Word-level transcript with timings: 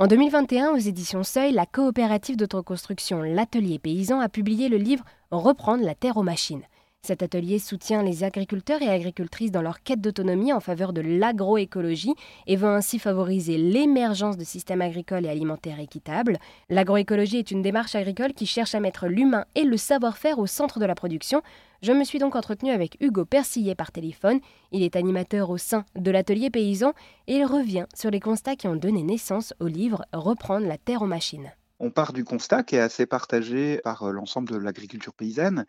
En 0.00 0.06
2021, 0.06 0.70
aux 0.70 0.76
éditions 0.76 1.24
Seuil, 1.24 1.50
la 1.50 1.66
coopérative 1.66 2.36
d'autoconstruction 2.36 3.20
L'Atelier 3.22 3.80
Paysan 3.80 4.20
a 4.20 4.28
publié 4.28 4.68
le 4.68 4.76
livre 4.76 5.04
Reprendre 5.32 5.84
la 5.84 5.96
terre 5.96 6.18
aux 6.18 6.22
machines. 6.22 6.62
Cet 7.02 7.22
atelier 7.22 7.58
soutient 7.58 8.02
les 8.02 8.24
agriculteurs 8.24 8.82
et 8.82 8.90
agricultrices 8.90 9.52
dans 9.52 9.62
leur 9.62 9.82
quête 9.82 10.00
d'autonomie 10.00 10.52
en 10.52 10.60
faveur 10.60 10.92
de 10.92 11.00
l'agroécologie 11.00 12.14
et 12.46 12.56
veut 12.56 12.68
ainsi 12.68 12.98
favoriser 12.98 13.56
l'émergence 13.56 14.36
de 14.36 14.44
systèmes 14.44 14.82
agricoles 14.82 15.24
et 15.24 15.30
alimentaires 15.30 15.80
équitables. 15.80 16.38
L'agroécologie 16.68 17.38
est 17.38 17.50
une 17.50 17.62
démarche 17.62 17.94
agricole 17.94 18.34
qui 18.34 18.46
cherche 18.46 18.74
à 18.74 18.80
mettre 18.80 19.06
l'humain 19.06 19.46
et 19.54 19.64
le 19.64 19.76
savoir-faire 19.76 20.38
au 20.38 20.46
centre 20.46 20.80
de 20.80 20.84
la 20.84 20.94
production. 20.94 21.40
Je 21.82 21.92
me 21.92 22.04
suis 22.04 22.18
donc 22.18 22.34
entretenu 22.34 22.72
avec 22.72 22.98
Hugo 23.00 23.24
Persillet 23.24 23.76
par 23.76 23.92
téléphone. 23.92 24.40
Il 24.72 24.82
est 24.82 24.96
animateur 24.96 25.48
au 25.50 25.56
sein 25.56 25.84
de 25.94 26.10
l'atelier 26.10 26.50
paysan 26.50 26.92
et 27.28 27.36
il 27.36 27.44
revient 27.46 27.86
sur 27.94 28.10
les 28.10 28.20
constats 28.20 28.56
qui 28.56 28.66
ont 28.66 28.76
donné 28.76 29.02
naissance 29.02 29.54
au 29.60 29.66
livre 29.66 30.04
Reprendre 30.12 30.66
la 30.66 30.76
terre 30.76 31.02
aux 31.02 31.06
machines. 31.06 31.52
On 31.80 31.90
part 31.90 32.12
du 32.12 32.24
constat 32.24 32.64
qui 32.64 32.74
est 32.74 32.80
assez 32.80 33.06
partagé 33.06 33.80
par 33.84 34.02
euh, 34.02 34.10
l'ensemble 34.10 34.50
de 34.50 34.56
l'agriculture 34.56 35.14
paysanne 35.14 35.64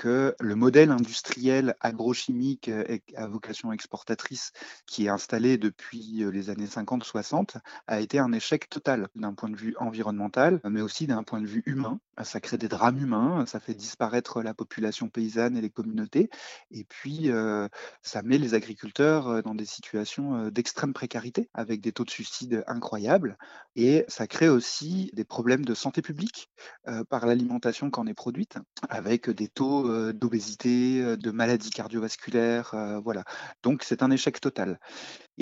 que 0.00 0.34
le 0.40 0.54
modèle 0.54 0.92
industriel 0.92 1.74
agrochimique 1.78 2.70
euh, 2.70 2.98
à 3.16 3.26
vocation 3.26 3.70
exportatrice 3.70 4.52
qui 4.86 5.04
est 5.04 5.08
installé 5.10 5.58
depuis 5.58 6.24
euh, 6.24 6.30
les 6.30 6.48
années 6.48 6.64
50-60 6.64 7.58
a 7.86 8.00
été 8.00 8.18
un 8.18 8.32
échec 8.32 8.70
total 8.70 9.08
d'un 9.14 9.34
point 9.34 9.50
de 9.50 9.56
vue 9.56 9.76
environnemental, 9.78 10.58
mais 10.64 10.80
aussi 10.80 11.06
d'un 11.06 11.22
point 11.22 11.42
de 11.42 11.46
vue 11.46 11.62
humain. 11.66 12.00
Ça 12.22 12.40
crée 12.40 12.58
des 12.58 12.68
drames 12.68 12.98
humains, 12.98 13.44
ça 13.46 13.60
fait 13.60 13.74
disparaître 13.74 14.42
la 14.42 14.54
population 14.54 15.08
paysanne 15.08 15.56
et 15.56 15.60
les 15.60 15.70
communautés, 15.70 16.28
et 16.70 16.84
puis 16.84 17.30
ça 18.02 18.22
met 18.22 18.38
les 18.38 18.54
agriculteurs 18.54 19.42
dans 19.42 19.54
des 19.54 19.64
situations 19.64 20.48
d'extrême 20.48 20.92
précarité, 20.92 21.48
avec 21.54 21.80
des 21.80 21.92
taux 21.92 22.04
de 22.04 22.10
suicide 22.10 22.64
incroyables, 22.66 23.36
et 23.76 24.04
ça 24.08 24.26
crée 24.26 24.48
aussi 24.48 25.10
des 25.14 25.24
problèmes 25.24 25.64
de 25.64 25.74
santé 25.74 26.02
publique 26.02 26.50
par 27.08 27.26
l'alimentation 27.26 27.90
qu'en 27.90 28.06
est 28.06 28.14
produite, 28.14 28.56
avec 28.88 29.30
des 29.30 29.48
taux 29.48 30.12
d'obésité, 30.12 31.16
de 31.16 31.30
maladies 31.30 31.70
cardiovasculaires, 31.70 33.00
voilà. 33.02 33.24
Donc 33.62 33.82
c'est 33.84 34.02
un 34.02 34.10
échec 34.10 34.40
total. 34.40 34.78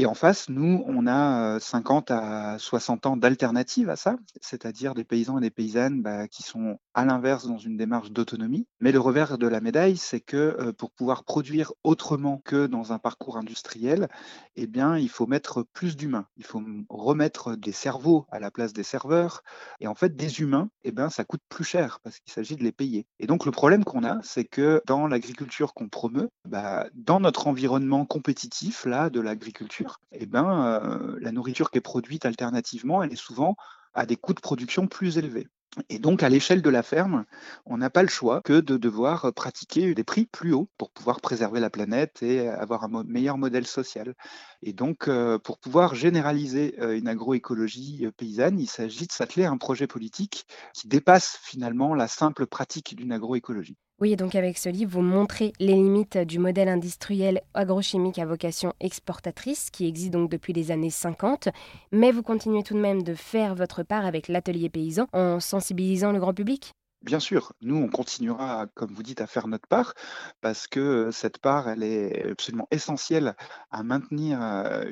Et 0.00 0.06
en 0.06 0.14
face, 0.14 0.48
nous, 0.48 0.84
on 0.86 1.08
a 1.08 1.58
50 1.58 2.12
à 2.12 2.56
60 2.56 3.06
ans 3.06 3.16
d'alternative 3.16 3.90
à 3.90 3.96
ça, 3.96 4.16
c'est-à-dire 4.40 4.94
des 4.94 5.02
paysans 5.02 5.38
et 5.38 5.40
des 5.40 5.50
paysannes 5.50 6.02
bah, 6.02 6.28
qui 6.28 6.44
sont 6.44 6.78
à 6.98 7.04
l'inverse 7.04 7.46
dans 7.46 7.58
une 7.58 7.76
démarche 7.76 8.10
d'autonomie. 8.10 8.66
Mais 8.80 8.90
le 8.90 8.98
revers 8.98 9.38
de 9.38 9.46
la 9.46 9.60
médaille, 9.60 9.96
c'est 9.96 10.18
que 10.18 10.72
pour 10.72 10.90
pouvoir 10.90 11.22
produire 11.22 11.72
autrement 11.84 12.42
que 12.44 12.66
dans 12.66 12.92
un 12.92 12.98
parcours 12.98 13.36
industriel, 13.36 14.08
eh 14.56 14.66
bien, 14.66 14.98
il 14.98 15.08
faut 15.08 15.28
mettre 15.28 15.62
plus 15.62 15.96
d'humains. 15.96 16.26
Il 16.36 16.44
faut 16.44 16.60
remettre 16.88 17.54
des 17.54 17.70
cerveaux 17.70 18.26
à 18.32 18.40
la 18.40 18.50
place 18.50 18.72
des 18.72 18.82
serveurs. 18.82 19.44
Et 19.78 19.86
en 19.86 19.94
fait, 19.94 20.16
des 20.16 20.40
humains, 20.40 20.70
eh 20.82 20.90
ben, 20.90 21.08
ça 21.08 21.22
coûte 21.22 21.40
plus 21.48 21.62
cher 21.62 22.00
parce 22.02 22.18
qu'il 22.18 22.32
s'agit 22.32 22.56
de 22.56 22.64
les 22.64 22.72
payer. 22.72 23.06
Et 23.20 23.28
donc, 23.28 23.46
le 23.46 23.52
problème 23.52 23.84
qu'on 23.84 24.02
a, 24.02 24.18
c'est 24.24 24.44
que 24.44 24.82
dans 24.84 25.06
l'agriculture 25.06 25.74
qu'on 25.74 25.88
promeut, 25.88 26.30
bah, 26.46 26.88
dans 26.94 27.20
notre 27.20 27.46
environnement 27.46 28.06
compétitif 28.06 28.86
là, 28.86 29.08
de 29.08 29.20
l'agriculture, 29.20 30.00
eh 30.10 30.26
ben, 30.26 30.82
euh, 30.82 31.16
la 31.20 31.30
nourriture 31.30 31.70
qui 31.70 31.78
est 31.78 31.80
produite 31.80 32.26
alternativement, 32.26 33.04
elle 33.04 33.12
est 33.12 33.16
souvent 33.16 33.54
à 33.94 34.04
des 34.04 34.16
coûts 34.16 34.34
de 34.34 34.40
production 34.40 34.88
plus 34.88 35.16
élevés. 35.16 35.46
Et 35.88 35.98
donc, 35.98 36.22
à 36.22 36.28
l'échelle 36.28 36.62
de 36.62 36.70
la 36.70 36.82
ferme, 36.82 37.24
on 37.66 37.78
n'a 37.78 37.90
pas 37.90 38.02
le 38.02 38.08
choix 38.08 38.40
que 38.42 38.60
de 38.60 38.76
devoir 38.76 39.32
pratiquer 39.34 39.94
des 39.94 40.04
prix 40.04 40.26
plus 40.26 40.52
hauts 40.52 40.70
pour 40.78 40.90
pouvoir 40.90 41.20
préserver 41.20 41.60
la 41.60 41.70
planète 41.70 42.22
et 42.22 42.48
avoir 42.48 42.84
un 42.84 43.04
meilleur 43.04 43.38
modèle 43.38 43.66
social. 43.66 44.14
Et 44.62 44.72
donc, 44.72 45.08
euh, 45.08 45.38
pour 45.38 45.58
pouvoir 45.58 45.94
généraliser 45.94 46.74
euh, 46.80 46.96
une 46.96 47.08
agroécologie 47.08 48.06
paysanne, 48.16 48.58
il 48.58 48.68
s'agit 48.68 49.06
de 49.06 49.12
s'atteler 49.12 49.44
à 49.44 49.50
un 49.50 49.58
projet 49.58 49.86
politique 49.86 50.46
qui 50.74 50.88
dépasse 50.88 51.38
finalement 51.42 51.94
la 51.94 52.08
simple 52.08 52.46
pratique 52.46 52.96
d'une 52.96 53.12
agroécologie. 53.12 53.76
Oui, 54.00 54.14
donc 54.14 54.36
avec 54.36 54.58
ce 54.58 54.68
livre, 54.68 54.92
vous 54.92 55.02
montrez 55.02 55.52
les 55.58 55.74
limites 55.74 56.18
du 56.18 56.38
modèle 56.38 56.68
industriel 56.68 57.40
agrochimique 57.52 58.20
à 58.20 58.26
vocation 58.26 58.72
exportatrice 58.78 59.70
qui 59.70 59.88
existe 59.88 60.12
donc 60.12 60.30
depuis 60.30 60.52
les 60.52 60.70
années 60.70 60.90
50, 60.90 61.48
mais 61.90 62.12
vous 62.12 62.22
continuez 62.22 62.62
tout 62.62 62.74
de 62.74 62.80
même 62.80 63.02
de 63.02 63.14
faire 63.14 63.56
votre 63.56 63.82
part 63.82 64.06
avec 64.06 64.28
l'atelier 64.28 64.68
paysan 64.68 65.06
en 65.12 65.40
sensibilisant 65.40 66.12
le 66.12 66.20
grand 66.20 66.32
public? 66.32 66.70
Bien 67.02 67.20
sûr, 67.20 67.52
nous, 67.62 67.76
on 67.76 67.88
continuera, 67.88 68.66
comme 68.74 68.92
vous 68.92 69.04
dites, 69.04 69.20
à 69.20 69.28
faire 69.28 69.46
notre 69.46 69.68
part, 69.68 69.94
parce 70.40 70.66
que 70.66 71.10
cette 71.12 71.38
part, 71.38 71.68
elle 71.68 71.84
est 71.84 72.30
absolument 72.30 72.66
essentielle 72.72 73.36
à 73.70 73.84
maintenir 73.84 74.40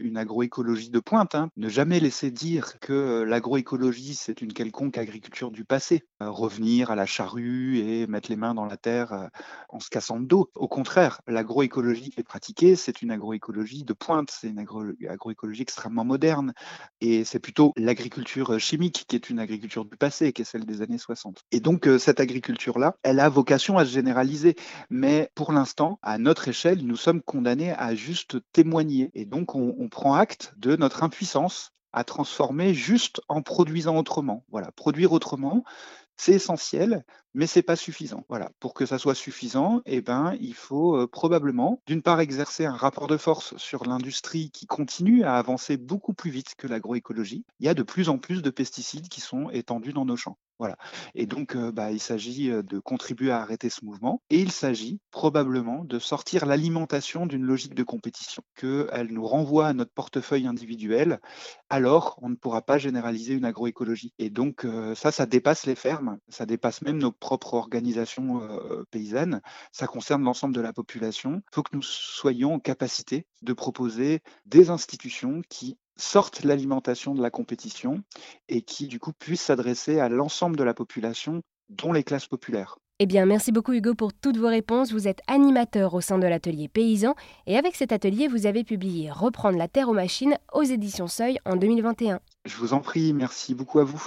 une 0.00 0.16
agroécologie 0.16 0.90
de 0.90 1.00
pointe. 1.00 1.34
Hein. 1.34 1.50
Ne 1.56 1.68
jamais 1.68 1.98
laisser 1.98 2.30
dire 2.30 2.78
que 2.78 3.22
l'agroécologie, 3.22 4.14
c'est 4.14 4.40
une 4.40 4.52
quelconque 4.52 4.98
agriculture 4.98 5.50
du 5.50 5.64
passé. 5.64 6.04
revenir 6.20 6.90
à 6.90 6.94
la 6.94 7.06
charrue 7.06 7.78
et 7.78 8.06
mettre 8.06 8.30
les 8.30 8.36
mains 8.36 8.54
dans 8.54 8.66
la 8.66 8.76
terre 8.76 9.28
en 9.68 9.80
se 9.80 9.90
cassant 9.90 10.18
le 10.18 10.26
dos. 10.26 10.48
Au 10.54 10.68
contraire, 10.68 11.20
l'agroécologie 11.26 12.10
qui 12.10 12.20
est 12.20 12.24
pratiquée, 12.24 12.76
c'est 12.76 13.02
une 13.02 13.10
agroécologie 13.10 13.84
de 13.84 13.92
pointe, 13.92 14.30
c'est 14.30 14.48
une 14.48 14.60
agroécologie 14.60 15.62
extrêmement 15.62 16.04
moderne. 16.04 16.52
Et 17.00 17.24
c'est 17.24 17.40
plutôt 17.40 17.72
l'agriculture 17.76 18.58
chimique 18.60 19.04
qui 19.08 19.16
est 19.16 19.28
une 19.28 19.40
agriculture 19.40 19.84
du 19.84 19.96
passé, 19.96 20.32
qui 20.32 20.42
est 20.42 20.44
celle 20.46 20.64
des 20.64 20.82
années 20.82 20.98
60. 20.98 21.42
Et 21.50 21.60
donc, 21.60 21.88
cette 21.98 22.20
agriculture-là, 22.20 22.96
elle 23.02 23.20
a 23.20 23.28
vocation 23.28 23.78
à 23.78 23.84
se 23.84 23.90
généraliser. 23.90 24.56
Mais 24.90 25.30
pour 25.34 25.52
l'instant, 25.52 25.98
à 26.02 26.18
notre 26.18 26.48
échelle, 26.48 26.84
nous 26.84 26.96
sommes 26.96 27.22
condamnés 27.22 27.72
à 27.72 27.94
juste 27.94 28.38
témoigner. 28.52 29.10
Et 29.14 29.24
donc, 29.24 29.54
on, 29.54 29.88
prend 29.88 30.14
acte 30.14 30.52
de 30.56 30.76
notre 30.76 31.02
impuissance 31.02 31.72
à 31.92 32.04
transformer 32.04 32.74
juste 32.74 33.20
en 33.28 33.42
produisant 33.42 33.96
autrement. 33.96 34.44
Voilà, 34.50 34.70
produire 34.72 35.12
autrement, 35.12 35.64
c'est 36.16 36.32
essentiel, 36.32 37.04
mais 37.36 37.46
c'est 37.46 37.62
pas 37.62 37.76
suffisant. 37.76 38.24
Voilà, 38.30 38.50
pour 38.60 38.72
que 38.72 38.86
ça 38.86 38.98
soit 38.98 39.14
suffisant, 39.14 39.82
eh 39.84 40.00
ben, 40.00 40.34
il 40.40 40.54
faut 40.54 40.96
euh, 40.96 41.06
probablement, 41.06 41.82
d'une 41.86 42.00
part, 42.00 42.20
exercer 42.20 42.64
un 42.64 42.74
rapport 42.74 43.06
de 43.08 43.18
force 43.18 43.54
sur 43.58 43.84
l'industrie 43.84 44.50
qui 44.50 44.66
continue 44.66 45.22
à 45.22 45.34
avancer 45.34 45.76
beaucoup 45.76 46.14
plus 46.14 46.30
vite 46.30 46.54
que 46.56 46.66
l'agroécologie. 46.66 47.44
Il 47.60 47.66
y 47.66 47.68
a 47.68 47.74
de 47.74 47.82
plus 47.82 48.08
en 48.08 48.16
plus 48.16 48.40
de 48.40 48.50
pesticides 48.50 49.08
qui 49.08 49.20
sont 49.20 49.50
étendus 49.50 49.92
dans 49.92 50.06
nos 50.06 50.16
champs. 50.16 50.38
Voilà. 50.58 50.76
Et 51.14 51.26
donc, 51.26 51.54
euh, 51.54 51.70
bah, 51.70 51.92
il 51.92 52.00
s'agit 52.00 52.50
euh, 52.50 52.62
de 52.62 52.78
contribuer 52.78 53.30
à 53.30 53.42
arrêter 53.42 53.68
ce 53.68 53.84
mouvement. 53.84 54.22
Et 54.30 54.40
il 54.40 54.50
s'agit 54.50 55.00
probablement 55.10 55.84
de 55.84 55.98
sortir 55.98 56.46
l'alimentation 56.46 57.26
d'une 57.26 57.44
logique 57.44 57.74
de 57.74 57.82
compétition, 57.82 58.42
qu'elle 58.54 59.08
nous 59.10 59.26
renvoie 59.26 59.66
à 59.66 59.74
notre 59.74 59.92
portefeuille 59.92 60.46
individuel. 60.46 61.20
Alors, 61.68 62.18
on 62.22 62.30
ne 62.30 62.36
pourra 62.36 62.62
pas 62.62 62.78
généraliser 62.78 63.34
une 63.34 63.44
agroécologie. 63.44 64.14
Et 64.18 64.30
donc, 64.30 64.66
ça, 64.94 65.12
ça 65.12 65.26
dépasse 65.26 65.66
les 65.66 65.74
fermes, 65.74 66.18
ça 66.28 66.46
dépasse 66.46 66.82
même 66.82 66.98
nos 66.98 67.12
propre 67.26 67.54
organisation 67.54 68.40
euh, 68.40 68.84
paysanne, 68.92 69.40
ça 69.72 69.88
concerne 69.88 70.22
l'ensemble 70.22 70.54
de 70.54 70.60
la 70.60 70.72
population. 70.72 71.42
Il 71.50 71.54
faut 71.54 71.64
que 71.64 71.74
nous 71.74 71.82
soyons 71.82 72.54
en 72.54 72.60
capacité 72.60 73.26
de 73.42 73.52
proposer 73.52 74.20
des 74.44 74.70
institutions 74.70 75.42
qui 75.48 75.76
sortent 75.96 76.44
l'alimentation 76.44 77.16
de 77.16 77.22
la 77.22 77.30
compétition 77.30 78.04
et 78.48 78.62
qui 78.62 78.86
du 78.86 79.00
coup 79.00 79.12
puissent 79.12 79.42
s'adresser 79.42 79.98
à 79.98 80.08
l'ensemble 80.08 80.56
de 80.56 80.62
la 80.62 80.72
population, 80.72 81.42
dont 81.68 81.92
les 81.92 82.04
classes 82.04 82.28
populaires. 82.28 82.78
Eh 83.00 83.06
bien, 83.06 83.26
merci 83.26 83.50
beaucoup 83.50 83.72
Hugo 83.72 83.94
pour 83.94 84.14
toutes 84.14 84.36
vos 84.36 84.46
réponses. 84.46 84.92
Vous 84.92 85.08
êtes 85.08 85.20
animateur 85.26 85.94
au 85.94 86.00
sein 86.00 86.18
de 86.18 86.28
l'atelier 86.28 86.68
Paysan 86.68 87.16
et 87.48 87.58
avec 87.58 87.74
cet 87.74 87.90
atelier, 87.90 88.28
vous 88.28 88.46
avez 88.46 88.62
publié 88.62 89.10
Reprendre 89.10 89.58
la 89.58 89.66
terre 89.66 89.88
aux 89.88 89.94
machines 89.94 90.38
aux 90.52 90.62
éditions 90.62 91.08
Seuil 91.08 91.38
en 91.44 91.56
2021. 91.56 92.20
Je 92.44 92.56
vous 92.56 92.72
en 92.72 92.80
prie, 92.80 93.12
merci 93.12 93.56
beaucoup 93.56 93.80
à 93.80 93.84
vous. 93.84 94.06